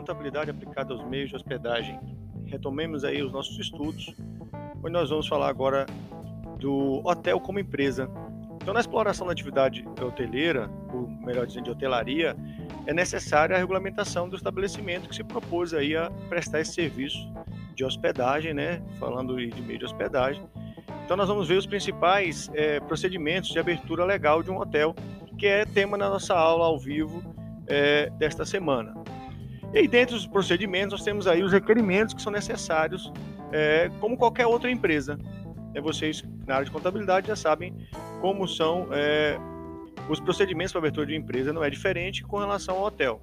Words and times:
contabilidade 0.00 0.50
aplicada 0.50 0.94
aos 0.94 1.04
meios 1.04 1.28
de 1.28 1.36
hospedagem. 1.36 2.00
Retomemos 2.46 3.04
aí 3.04 3.22
os 3.22 3.30
nossos 3.30 3.58
estudos, 3.58 4.14
onde 4.78 4.90
nós 4.90 5.10
vamos 5.10 5.28
falar 5.28 5.48
agora 5.48 5.86
do 6.58 7.02
hotel 7.04 7.38
como 7.38 7.58
empresa. 7.58 8.10
Então, 8.56 8.74
na 8.74 8.80
exploração 8.80 9.26
da 9.26 9.32
atividade 9.32 9.86
hoteleira, 10.02 10.70
ou 10.92 11.06
melhor 11.08 11.46
dizendo, 11.46 11.64
de 11.64 11.70
hotelaria, 11.70 12.36
é 12.86 12.92
necessária 12.92 13.56
a 13.56 13.58
regulamentação 13.58 14.28
do 14.28 14.36
estabelecimento 14.36 15.08
que 15.08 15.14
se 15.14 15.22
propôs 15.22 15.72
aí 15.72 15.96
a 15.96 16.10
prestar 16.28 16.60
esse 16.60 16.72
serviço 16.72 17.18
de 17.74 17.84
hospedagem, 17.84 18.52
né? 18.52 18.82
Falando 18.98 19.36
de 19.36 19.62
meio 19.62 19.78
de 19.78 19.84
hospedagem. 19.84 20.42
Então, 21.04 21.16
nós 21.16 21.28
vamos 21.28 21.48
ver 21.48 21.56
os 21.56 21.66
principais 21.66 22.50
é, 22.54 22.80
procedimentos 22.80 23.50
de 23.50 23.58
abertura 23.58 24.04
legal 24.04 24.42
de 24.42 24.50
um 24.50 24.58
hotel, 24.58 24.94
que 25.38 25.46
é 25.46 25.64
tema 25.64 25.96
na 25.96 26.08
nossa 26.08 26.34
aula 26.34 26.66
ao 26.66 26.78
vivo 26.78 27.22
é, 27.66 28.10
desta 28.10 28.44
semana. 28.44 28.99
E 29.72 29.78
aí, 29.78 29.88
dentro 29.88 30.16
dos 30.16 30.26
procedimentos, 30.26 30.92
nós 30.92 31.02
temos 31.02 31.26
aí 31.26 31.42
os 31.42 31.52
requerimentos 31.52 32.12
que 32.12 32.20
são 32.20 32.32
necessários, 32.32 33.12
é, 33.52 33.90
como 34.00 34.16
qualquer 34.16 34.46
outra 34.46 34.70
empresa. 34.70 35.18
É, 35.74 35.80
vocês, 35.80 36.24
na 36.46 36.54
área 36.54 36.64
de 36.64 36.70
contabilidade, 36.70 37.28
já 37.28 37.36
sabem 37.36 37.74
como 38.20 38.48
são 38.48 38.88
é, 38.90 39.38
os 40.08 40.18
procedimentos 40.18 40.72
para 40.72 40.80
abertura 40.80 41.06
de 41.06 41.14
empresa, 41.14 41.52
não 41.52 41.62
é 41.62 41.70
diferente 41.70 42.24
com 42.24 42.38
relação 42.38 42.76
ao 42.76 42.84
hotel. 42.84 43.20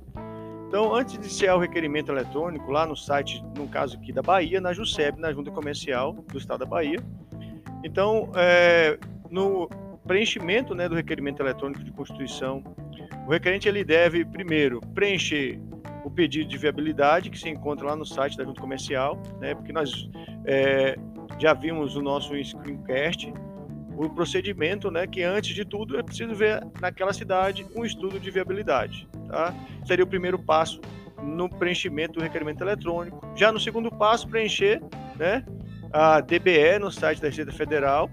Então, 0.68 0.94
antes 0.94 1.14
de 1.14 1.20
iniciar 1.20 1.56
o 1.56 1.60
requerimento 1.60 2.12
eletrônico, 2.12 2.72
lá 2.72 2.86
no 2.86 2.96
site, 2.96 3.44
no 3.58 3.68
caso 3.68 3.98
aqui 3.98 4.12
da 4.12 4.22
Bahia, 4.22 4.60
na 4.60 4.74
JUSEB, 4.74 5.20
na 5.20 5.32
Junta 5.34 5.52
Comercial 5.52 6.14
do 6.14 6.38
Estado 6.38 6.60
da 6.60 6.66
Bahia, 6.66 7.00
então, 7.84 8.32
é, 8.36 8.98
no 9.30 9.70
preenchimento 10.06 10.74
né, 10.74 10.88
do 10.88 10.96
requerimento 10.96 11.42
eletrônico 11.42 11.84
de 11.84 11.92
constituição, 11.92 12.64
o 13.26 13.32
requerente 13.32 13.68
ele 13.68 13.84
deve, 13.84 14.24
primeiro, 14.26 14.82
preencher 14.94 15.60
o 16.08 16.10
pedido 16.10 16.48
de 16.48 16.58
viabilidade 16.58 17.30
que 17.30 17.38
se 17.38 17.50
encontra 17.50 17.88
lá 17.88 17.96
no 17.96 18.06
site 18.06 18.38
da 18.38 18.46
Junta 18.46 18.62
Comercial, 18.62 19.22
né, 19.42 19.54
porque 19.54 19.74
nós 19.74 20.10
é, 20.46 20.98
já 21.38 21.54
vimos 21.54 21.98
o 21.98 22.02
nosso 22.02 22.34
screencast, 22.42 23.34
o 23.94 24.10
procedimento, 24.10 24.90
né, 24.90 25.06
que 25.06 25.22
antes 25.22 25.54
de 25.54 25.66
tudo 25.66 26.00
é 26.00 26.04
preciso 26.04 26.34
ver 26.34 26.66
naquela 26.80 27.12
cidade 27.12 27.66
um 27.76 27.84
estudo 27.84 28.22
de 28.22 28.32
viabilidade, 28.32 29.06
tá? 29.28 29.54
Seria 29.86 30.06
o 30.06 30.08
primeiro 30.08 30.40
passo 30.40 30.80
no 31.22 31.50
preenchimento 31.50 32.14
do 32.14 32.22
requerimento 32.22 32.62
eletrônico. 32.62 33.28
Já 33.36 33.52
no 33.52 33.60
segundo 33.60 33.92
passo, 33.92 34.30
preencher, 34.30 34.82
né, 35.18 35.44
a 35.92 36.22
DBE 36.22 36.80
no 36.80 36.90
site 36.90 37.20
da 37.22 37.28
Receita 37.28 37.52
Federal. 37.52 38.10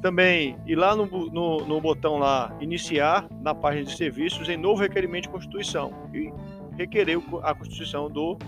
Também 0.00 0.56
ir 0.64 0.76
lá 0.76 0.94
no, 0.94 1.06
no, 1.06 1.66
no 1.66 1.80
botão 1.80 2.16
lá, 2.18 2.56
iniciar, 2.60 3.26
na 3.42 3.52
página 3.52 3.84
de 3.84 3.96
serviços, 3.96 4.48
em 4.48 4.56
novo 4.56 4.80
requerimento 4.80 5.24
de 5.24 5.30
constituição. 5.30 5.92
E 6.14 6.32
requerer 6.78 7.18
a 7.42 7.54
constituição 7.54 8.08
do 8.08 8.38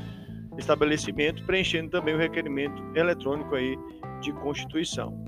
estabelecimento, 0.57 1.45
preenchendo 1.45 1.91
também 1.91 2.15
o 2.15 2.19
requerimento 2.19 2.83
eletrônico 2.95 3.55
aí 3.55 3.77
de 4.21 4.33
constituição. 4.33 5.23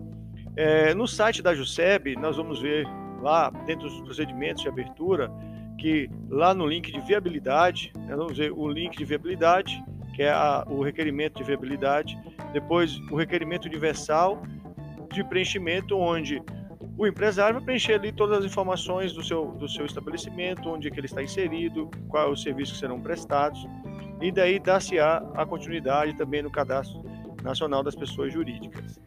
É, 0.56 0.95
no 0.95 1.06
site 1.06 1.42
da 1.42 1.55
JUSEB, 1.55 2.17
nós 2.17 2.36
vamos 2.36 2.61
ver 2.61 2.86
lá, 3.20 3.50
dentro 3.67 3.89
dos 3.89 4.00
procedimentos 4.03 4.62
de 4.62 4.69
abertura, 4.69 5.30
que 5.78 6.11
lá 6.28 6.55
no 6.55 6.67
link 6.67 6.92
de 6.92 7.00
viabilidade, 7.00 7.92
nós 8.08 8.17
vamos 8.17 8.36
ver 8.36 8.53
o 8.53 8.69
link 8.69 8.97
de 8.97 9.05
viabilidade, 9.05 9.83
que 10.14 10.23
é 10.23 10.30
a, 10.30 10.64
o 10.69 10.83
requerimento 10.83 11.39
de 11.39 11.45
viabilidade, 11.45 12.19
depois 12.53 12.98
o 13.11 13.17
requerimento 13.17 13.64
universal 13.64 14.42
de 15.11 15.25
preenchimento, 15.25 15.97
onde 15.97 16.42
o 16.97 17.07
empresário 17.07 17.55
vai 17.55 17.65
preencher 17.65 17.95
ali 17.95 18.12
todas 18.12 18.39
as 18.39 18.45
informações 18.45 19.12
do 19.12 19.23
seu, 19.23 19.47
do 19.53 19.69
seu 19.69 19.87
estabelecimento, 19.87 20.69
onde 20.69 20.89
é 20.89 20.91
que 20.91 20.98
ele 20.98 21.07
está 21.07 21.23
inserido, 21.23 21.91
quais 22.09 22.31
os 22.31 22.43
serviços 22.43 22.75
que 22.75 22.81
serão 22.81 23.01
prestados, 23.01 23.67
e 24.21 24.31
daí 24.31 24.59
dar-se-á 24.59 25.23
a 25.35 25.47
continuidade 25.47 26.15
também 26.15 26.43
no 26.43 26.51
Cadastro 26.51 27.02
Nacional 27.42 27.83
das 27.83 27.95
Pessoas 27.95 28.33
Jurídicas. 28.33 29.01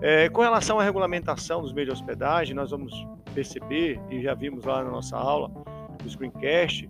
É, 0.00 0.28
com 0.28 0.42
relação 0.42 0.78
à 0.78 0.84
regulamentação 0.84 1.62
dos 1.62 1.72
meios 1.72 1.88
de 1.88 1.94
hospedagem, 1.94 2.54
nós 2.54 2.70
vamos 2.70 3.06
perceber, 3.34 4.00
e 4.10 4.22
já 4.22 4.34
vimos 4.34 4.64
lá 4.64 4.82
na 4.82 4.90
nossa 4.90 5.16
aula 5.16 5.50
do 6.02 6.10
Screencast, 6.10 6.88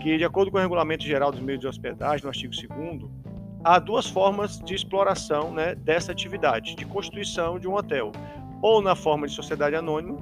que, 0.00 0.16
de 0.16 0.24
acordo 0.24 0.50
com 0.50 0.58
o 0.58 0.60
Regulamento 0.60 1.04
Geral 1.04 1.32
dos 1.32 1.40
Meios 1.40 1.60
de 1.60 1.66
Hospedagem, 1.66 2.22
no 2.22 2.28
artigo 2.28 2.52
2, 2.54 3.10
há 3.64 3.78
duas 3.78 4.06
formas 4.06 4.60
de 4.60 4.74
exploração 4.74 5.52
né, 5.52 5.74
dessa 5.74 6.12
atividade, 6.12 6.76
de 6.76 6.84
constituição 6.84 7.58
de 7.58 7.66
um 7.66 7.74
hotel, 7.74 8.12
ou 8.62 8.82
na 8.82 8.94
forma 8.94 9.26
de 9.26 9.34
sociedade 9.34 9.76
anônima, 9.76 10.18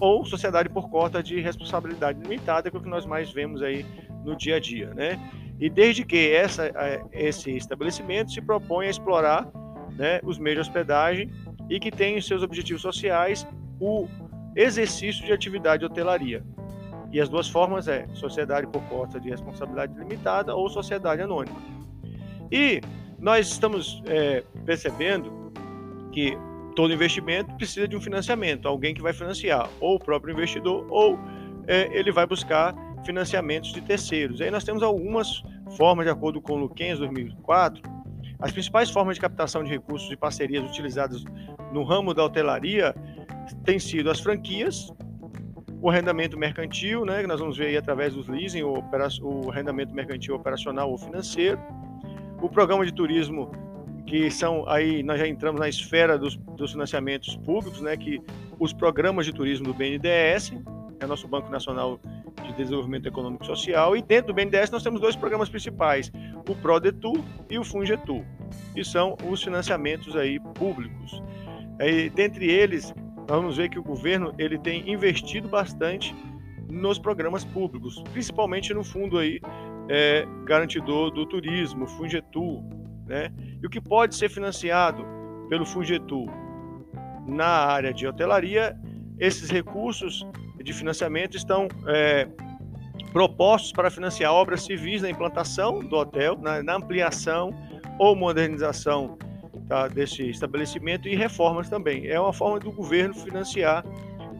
ou 0.00 0.24
sociedade 0.24 0.68
por 0.68 0.88
cota 0.88 1.22
de 1.22 1.40
responsabilidade 1.40 2.20
limitada, 2.20 2.70
que 2.70 2.76
é 2.76 2.80
o 2.80 2.82
que 2.82 2.88
nós 2.88 3.06
mais 3.06 3.32
vemos 3.32 3.62
aí 3.62 3.86
no 4.24 4.36
dia 4.36 4.56
a 4.56 4.60
dia, 4.60 4.92
né? 4.94 5.18
E 5.60 5.70
desde 5.70 6.04
que 6.04 6.32
essa, 6.32 6.70
esse 7.12 7.50
estabelecimento 7.56 8.32
se 8.32 8.40
propõe 8.40 8.86
a 8.86 8.90
explorar 8.90 9.48
né, 9.96 10.20
os 10.24 10.38
meios 10.38 10.56
de 10.56 10.68
hospedagem 10.68 11.30
e 11.70 11.78
que 11.78 11.90
tem 11.90 12.16
em 12.16 12.20
seus 12.20 12.42
objetivos 12.42 12.82
sociais 12.82 13.46
o 13.80 14.08
exercício 14.56 15.24
de 15.24 15.32
atividade 15.32 15.80
de 15.80 15.86
hotelaria. 15.86 16.44
E 17.12 17.20
as 17.20 17.28
duas 17.28 17.48
formas 17.48 17.86
é 17.86 18.06
sociedade 18.14 18.66
por 18.66 18.82
cota 18.84 19.20
de 19.20 19.30
responsabilidade 19.30 19.96
limitada 19.96 20.54
ou 20.54 20.68
sociedade 20.68 21.22
anônima. 21.22 21.56
E 22.50 22.80
nós 23.18 23.48
estamos 23.48 24.02
é, 24.06 24.42
percebendo 24.66 25.52
que 26.12 26.36
todo 26.74 26.92
investimento 26.92 27.54
precisa 27.54 27.86
de 27.86 27.96
um 27.96 28.00
financiamento, 28.00 28.66
alguém 28.66 28.94
que 28.94 29.02
vai 29.02 29.12
financiar, 29.12 29.68
ou 29.80 29.96
o 29.96 29.98
próprio 29.98 30.32
investidor, 30.32 30.86
ou 30.90 31.18
é, 31.66 31.96
ele 31.96 32.12
vai 32.12 32.26
buscar 32.26 32.74
financiamentos 33.04 33.72
de 33.72 33.80
terceiros. 33.80 34.40
Aí 34.40 34.50
nós 34.50 34.64
temos 34.64 34.82
algumas 34.82 35.42
formas, 35.76 36.04
de 36.04 36.10
acordo 36.10 36.40
com 36.40 36.54
o 36.54 36.56
Luquens 36.56 36.98
2004, 36.98 37.82
as 38.40 38.52
principais 38.52 38.90
formas 38.90 39.16
de 39.16 39.20
captação 39.20 39.62
de 39.62 39.70
recursos 39.70 40.10
e 40.10 40.16
parcerias 40.16 40.64
utilizadas 40.64 41.24
no 41.72 41.82
ramo 41.82 42.12
da 42.12 42.24
hotelaria 42.24 42.94
têm 43.64 43.78
sido 43.78 44.10
as 44.10 44.20
franquias, 44.20 44.92
o 45.80 45.90
arrendamento 45.90 46.38
mercantil, 46.38 47.04
né, 47.04 47.20
que 47.20 47.26
nós 47.26 47.40
vamos 47.40 47.56
ver 47.56 47.66
aí 47.66 47.76
através 47.76 48.14
dos 48.14 48.26
leasing, 48.26 48.62
o, 48.62 48.82
o 49.22 49.50
arrendamento 49.50 49.94
mercantil 49.94 50.34
operacional 50.34 50.90
ou 50.90 50.98
financeiro, 50.98 51.58
o 52.40 52.48
programa 52.48 52.84
de 52.84 52.92
turismo, 52.92 53.50
que 54.06 54.30
são 54.30 54.68
aí, 54.68 55.02
nós 55.02 55.18
já 55.18 55.26
entramos 55.26 55.60
na 55.60 55.68
esfera 55.68 56.18
dos, 56.18 56.38
dos 56.56 56.72
financiamentos 56.72 57.36
públicos, 57.36 57.80
né, 57.80 57.96
que 57.96 58.20
os 58.58 58.72
programas 58.72 59.26
de 59.26 59.32
turismo 59.32 59.66
do 59.66 59.74
BNDES, 59.74 60.52
é 61.00 61.06
nosso 61.06 61.28
Banco 61.28 61.50
Nacional 61.50 62.00
de 62.42 62.52
Desenvolvimento 62.54 63.06
Econômico 63.06 63.44
e 63.44 63.46
Social, 63.46 63.96
e 63.96 64.02
dentro 64.02 64.28
do 64.28 64.34
BNDES 64.34 64.70
nós 64.70 64.82
temos 64.82 65.00
dois 65.00 65.16
programas 65.16 65.48
principais, 65.48 66.10
o 66.48 66.54
PRODETUR 66.54 67.18
e 67.50 67.58
o 67.58 67.64
FUNGETUR, 67.64 68.24
que 68.74 68.84
são 68.84 69.16
os 69.28 69.42
financiamentos 69.42 70.16
aí 70.16 70.38
públicos. 70.54 71.22
E, 71.80 72.08
dentre 72.10 72.50
eles, 72.50 72.94
nós 73.16 73.38
vamos 73.38 73.56
ver 73.56 73.68
que 73.68 73.78
o 73.78 73.82
governo 73.82 74.34
ele 74.38 74.58
tem 74.58 74.90
investido 74.90 75.48
bastante 75.48 76.14
nos 76.68 76.98
programas 76.98 77.44
públicos, 77.44 78.02
principalmente 78.12 78.74
no 78.74 78.84
fundo 78.84 79.18
aí 79.18 79.40
é, 79.88 80.26
garantidor 80.44 81.10
do 81.10 81.26
turismo, 81.26 81.86
FUNGETUR, 81.86 82.62
né? 83.06 83.30
E 83.62 83.66
o 83.66 83.70
que 83.70 83.80
pode 83.80 84.14
ser 84.14 84.28
financiado 84.28 85.04
pelo 85.48 85.64
FUNGETUR 85.64 86.26
na 87.26 87.46
área 87.46 87.92
de 87.92 88.06
hotelaria, 88.06 88.76
esses 89.18 89.50
recursos 89.50 90.26
de 90.62 90.72
financiamento 90.72 91.36
estão 91.36 91.68
é, 91.86 92.26
propostos 93.12 93.72
para 93.72 93.90
financiar 93.90 94.32
obras 94.32 94.62
civis 94.62 95.02
na 95.02 95.10
implantação 95.10 95.80
do 95.80 95.96
hotel, 95.96 96.36
na, 96.40 96.62
na 96.62 96.76
ampliação 96.76 97.54
ou 97.98 98.16
modernização 98.16 99.16
tá, 99.68 99.88
desse 99.88 100.28
estabelecimento 100.28 101.08
e 101.08 101.14
reformas 101.14 101.68
também. 101.68 102.06
É 102.08 102.18
uma 102.18 102.32
forma 102.32 102.58
do 102.58 102.72
governo 102.72 103.14
financiar 103.14 103.84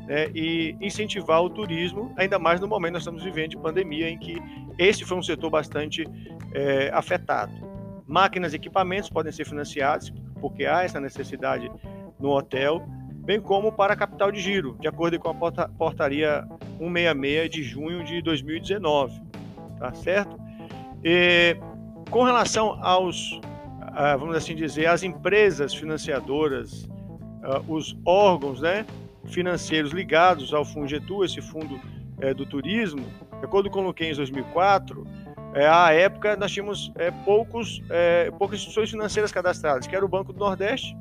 né, 0.06 0.28
e 0.34 0.77
incentivar 0.81 1.43
o 1.43 1.50
turismo, 1.50 2.12
ainda 2.17 2.38
mais 2.38 2.61
no 2.61 2.67
momento 2.69 2.88
que 2.88 2.94
nós 2.94 3.03
estamos 3.03 3.23
vivendo 3.23 3.50
de 3.50 3.56
pandemia, 3.56 4.08
em 4.08 4.19
que 4.19 4.37
esse 4.79 5.05
foi 5.05 5.17
um 5.17 5.23
setor 5.23 5.50
bastante 5.50 6.05
é, 6.53 6.91
afetado. 6.93 7.53
Máquinas 8.06 8.53
e 8.53 8.56
equipamentos 8.56 9.08
podem 9.08 9.32
ser 9.32 9.47
financiados, 9.47 10.12
porque 10.41 10.67
há 10.67 10.82
essa 10.82 11.00
necessidade 11.00 11.70
no 12.25 12.31
hotel, 12.31 12.82
bem 13.19 13.38
como 13.38 13.71
para 13.71 13.94
capital 13.94 14.32
de 14.32 14.41
giro, 14.41 14.76
de 14.81 14.88
acordo 14.88 15.19
com 15.21 15.29
a 15.29 15.35
portaria 15.69 16.43
166 16.79 17.50
de 17.50 17.62
junho 17.62 18.03
de 18.03 18.23
2019, 18.23 19.21
tá 19.79 19.93
certo? 19.93 20.35
E, 21.05 21.55
com 22.11 22.23
relação 22.23 22.82
aos, 22.82 23.38
ah, 23.81 24.17
vamos 24.17 24.35
assim 24.37 24.55
dizer, 24.55 24.87
as 24.87 25.03
empresas 25.03 25.75
financiadoras, 25.75 26.88
ah, 27.43 27.61
os 27.69 27.94
órgãos, 28.06 28.62
né, 28.62 28.87
financeiros 29.27 29.93
ligados 29.93 30.55
ao 30.55 30.65
Fungetu, 30.65 31.25
esse 31.25 31.43
fundo 31.43 31.79
é, 32.20 32.32
do 32.32 32.47
turismo, 32.47 33.05
de 33.38 33.44
acordo 33.44 33.69
com 33.69 33.81
o 33.81 33.82
Luquens 33.82 34.17
2004, 34.17 35.06
é, 35.55 35.67
à 35.67 35.93
época 35.93 36.37
nós 36.37 36.50
tínhamos 36.50 36.91
é, 36.94 37.11
poucos, 37.11 37.82
é, 37.91 38.31
poucas 38.38 38.59
instituições 38.59 38.91
financeiras 38.91 39.31
cadastradas, 39.31 39.87
que 39.87 39.94
era 39.94 40.05
o 40.05 40.09
Banco 40.09 40.32
do 40.32 40.38
Nordeste, 40.38 40.97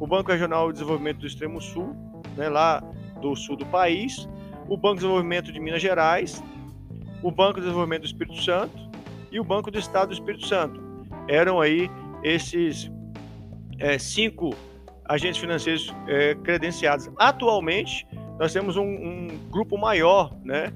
o 0.00 0.06
Banco 0.06 0.32
Regional 0.32 0.68
de 0.68 0.78
Desenvolvimento 0.78 1.18
do 1.18 1.26
Extremo 1.26 1.60
Sul, 1.60 1.94
né, 2.36 2.48
lá 2.48 2.82
do 3.20 3.36
sul 3.36 3.54
do 3.54 3.66
país, 3.66 4.26
o 4.66 4.76
Banco 4.76 4.94
de 4.94 5.00
Desenvolvimento 5.02 5.52
de 5.52 5.60
Minas 5.60 5.82
Gerais, 5.82 6.42
o 7.22 7.30
Banco 7.30 7.56
de 7.56 7.60
Desenvolvimento 7.62 8.02
do 8.02 8.06
Espírito 8.06 8.42
Santo 8.42 8.90
e 9.30 9.38
o 9.38 9.44
Banco 9.44 9.70
do 9.70 9.78
Estado 9.78 10.08
do 10.08 10.14
Espírito 10.14 10.46
Santo. 10.46 10.80
Eram 11.28 11.60
aí 11.60 11.90
esses 12.24 12.90
é, 13.78 13.98
cinco 13.98 14.54
agentes 15.04 15.38
financeiros 15.38 15.94
é, 16.08 16.34
credenciados. 16.36 17.10
Atualmente, 17.18 18.06
nós 18.38 18.52
temos 18.54 18.76
um, 18.76 18.84
um, 18.84 19.28
grupo 19.50 19.76
maior 19.76 20.34
né, 20.42 20.72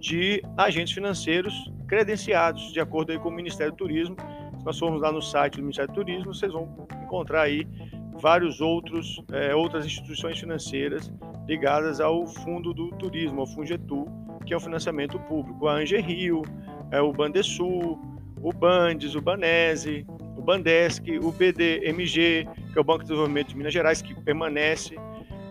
de 0.00 0.42
agentes 0.56 0.92
financeiros 0.92 1.70
credenciados, 1.86 2.72
de 2.72 2.80
acordo 2.80 3.12
aí 3.12 3.18
com 3.18 3.28
o 3.28 3.32
Ministério 3.32 3.72
do 3.72 3.76
Turismo. 3.76 4.16
Se 4.58 4.64
nós 4.64 4.78
formos 4.78 5.00
lá 5.00 5.12
no 5.12 5.22
site 5.22 5.56
do 5.56 5.62
Ministério 5.62 5.92
do 5.92 5.94
Turismo, 5.94 6.34
vocês 6.34 6.52
vão 6.52 6.88
encontrar 7.04 7.42
aí 7.42 7.66
vários 8.20 8.60
outros 8.60 9.22
é, 9.32 9.54
outras 9.54 9.84
instituições 9.84 10.38
financeiras 10.38 11.12
ligadas 11.46 12.00
ao 12.00 12.26
Fundo 12.26 12.72
do 12.72 12.90
Turismo, 12.92 13.40
ao 13.40 13.46
Fungetu, 13.46 14.06
que 14.46 14.54
é 14.54 14.56
o 14.56 14.60
financiamento 14.60 15.18
público, 15.20 15.66
a 15.68 15.74
Ange 15.74 15.96
Rio, 15.98 16.42
é, 16.90 17.00
o 17.00 17.12
Bandesul, 17.12 18.00
o 18.40 18.52
Bandes, 18.52 19.14
o 19.14 19.20
Banese, 19.20 20.06
o 20.36 20.42
Bandesc, 20.42 21.18
o 21.18 21.32
BDMG, 21.32 22.46
que 22.72 22.78
é 22.78 22.80
o 22.80 22.84
Banco 22.84 23.00
de 23.00 23.08
Desenvolvimento 23.08 23.48
de 23.48 23.56
Minas 23.56 23.72
Gerais, 23.72 24.02
que 24.02 24.14
permanece, 24.14 24.96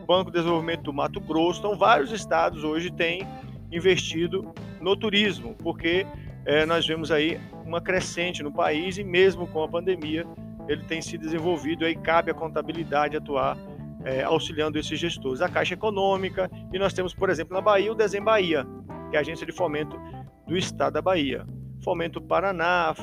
o 0.02 0.06
Banco 0.06 0.32
de 0.32 0.38
Desenvolvimento 0.38 0.84
do 0.84 0.94
Mato 0.94 1.20
Grosso. 1.20 1.60
Então, 1.60 1.78
vários 1.78 2.12
estados 2.12 2.64
hoje 2.64 2.92
têm 2.92 3.26
investido 3.72 4.54
no 4.80 4.96
turismo, 4.96 5.56
porque 5.56 6.06
é, 6.46 6.66
nós 6.66 6.86
vemos 6.86 7.12
aí 7.12 7.40
uma 7.66 7.82
crescente 7.82 8.44
no 8.44 8.52
país 8.52 8.98
e 8.98 9.04
mesmo 9.04 9.48
com 9.48 9.64
a 9.64 9.68
pandemia 9.68 10.26
ele 10.68 10.84
tem 10.84 11.02
se 11.02 11.18
desenvolvido 11.18 11.86
aí 11.86 11.96
cabe 11.96 12.32
à 12.32 12.34
contabilidade 12.34 13.18
atuar 13.18 13.58
é, 14.04 14.24
auxiliando 14.24 14.78
esses 14.78 15.00
gestores. 15.00 15.42
A 15.42 15.50
Caixa 15.50 15.74
Econômica 15.74 16.50
e 16.72 16.80
nós 16.80 16.94
temos, 16.94 17.14
por 17.14 17.30
exemplo, 17.30 17.54
na 17.54 17.62
Bahia 17.62 17.92
o 17.92 17.96
Desem 17.96 18.22
Bahia, 18.22 18.66
que 19.10 19.16
é 19.16 19.20
a 19.20 19.22
agência 19.22 19.46
de 19.46 19.52
fomento 19.52 20.00
do 20.48 20.58
Estado 20.58 20.94
da 20.94 21.02
Bahia. 21.02 21.46
Fomento 21.84 22.22
Paraná, 22.22 22.94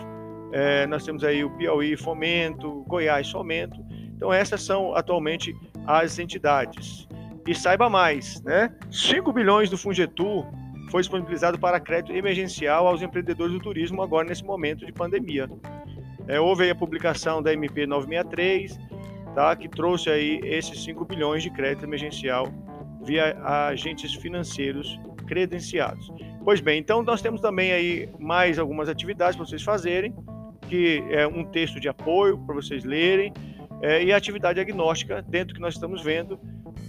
é, 0.52 0.86
nós 0.86 1.04
temos 1.04 1.24
aí 1.24 1.44
o 1.44 1.50
Piauí 1.50 1.96
Fomento, 1.96 2.84
Goiás 2.86 3.30
Fomento. 3.30 3.78
Então 4.14 4.32
essas 4.32 4.62
são 4.62 4.94
atualmente 4.94 5.54
as 5.86 6.18
entidades. 6.18 7.08
E 7.46 7.54
saiba 7.54 7.88
mais, 7.88 8.42
né? 8.42 8.74
5 8.90 9.32
bilhões 9.32 9.70
do 9.70 9.78
Fungetur 9.78 10.46
foi 10.90 11.02
disponibilizado 11.02 11.58
para 11.58 11.80
crédito 11.80 12.12
emergencial 12.12 12.86
aos 12.86 13.00
empreendedores 13.00 13.52
do 13.52 13.60
turismo 13.60 14.02
agora 14.02 14.28
nesse 14.28 14.44
momento 14.44 14.84
de 14.84 14.92
pandemia. 14.92 15.48
É, 16.30 16.38
houve 16.38 16.70
a 16.70 16.74
publicação 16.76 17.42
da 17.42 17.52
MP 17.52 17.88
963, 17.88 18.78
tá, 19.34 19.56
que 19.56 19.68
trouxe 19.68 20.08
aí 20.08 20.40
esses 20.44 20.80
5 20.84 21.04
bilhões 21.04 21.42
de 21.42 21.50
crédito 21.50 21.84
emergencial 21.84 22.46
via 23.02 23.36
agentes 23.42 24.14
financeiros 24.14 24.96
credenciados. 25.26 26.08
Pois 26.44 26.60
bem, 26.60 26.78
então 26.78 27.02
nós 27.02 27.20
temos 27.20 27.40
também 27.40 27.72
aí 27.72 28.08
mais 28.16 28.60
algumas 28.60 28.88
atividades 28.88 29.34
para 29.34 29.44
vocês 29.44 29.64
fazerem, 29.64 30.14
que 30.68 31.02
é 31.10 31.26
um 31.26 31.44
texto 31.44 31.80
de 31.80 31.88
apoio 31.88 32.38
para 32.38 32.54
vocês 32.54 32.84
lerem, 32.84 33.32
é, 33.82 34.04
e 34.04 34.12
atividade 34.12 34.60
agnóstica 34.60 35.20
dentro 35.22 35.52
que 35.52 35.60
nós 35.60 35.74
estamos 35.74 36.00
vendo 36.00 36.38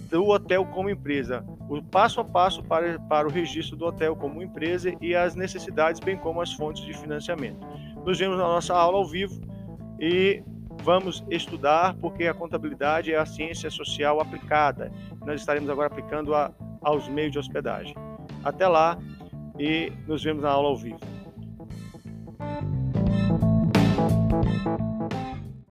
do 0.08 0.28
hotel 0.28 0.64
como 0.66 0.88
empresa, 0.88 1.44
o 1.68 1.82
passo 1.82 2.20
a 2.20 2.24
passo 2.24 2.62
para, 2.62 2.96
para 3.00 3.26
o 3.26 3.30
registro 3.30 3.76
do 3.76 3.86
hotel 3.86 4.14
como 4.14 4.40
empresa 4.40 4.94
e 5.00 5.16
as 5.16 5.34
necessidades, 5.34 6.00
bem 6.00 6.16
como 6.16 6.40
as 6.40 6.52
fontes 6.52 6.84
de 6.84 6.92
financiamento. 6.92 7.66
Nos 8.04 8.18
vemos 8.18 8.36
na 8.36 8.44
nossa 8.44 8.74
aula 8.74 8.98
ao 8.98 9.04
vivo 9.04 9.40
e 10.00 10.42
vamos 10.82 11.24
estudar, 11.30 11.94
porque 11.94 12.26
a 12.26 12.34
contabilidade 12.34 13.12
é 13.12 13.18
a 13.18 13.24
ciência 13.24 13.70
social 13.70 14.20
aplicada. 14.20 14.90
Nós 15.24 15.40
estaremos 15.40 15.70
agora 15.70 15.86
aplicando 15.86 16.34
a, 16.34 16.52
aos 16.80 17.08
meios 17.08 17.32
de 17.32 17.38
hospedagem. 17.38 17.94
Até 18.42 18.66
lá 18.66 18.98
e 19.58 19.92
nos 20.06 20.24
vemos 20.24 20.42
na 20.42 20.50
aula 20.50 20.68
ao 20.68 20.76
vivo. 20.76 21.11